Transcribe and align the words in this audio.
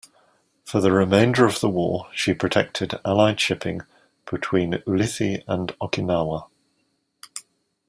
For 0.63 0.81
the 0.81 0.91
remainder 0.91 1.45
of 1.45 1.59
the 1.59 1.69
war, 1.69 2.07
she 2.11 2.33
protected 2.33 2.99
Allied 3.05 3.39
shipping 3.39 3.81
between 4.27 4.81
Ulithi 4.87 5.43
and 5.47 5.67
Okinawa. 5.79 6.47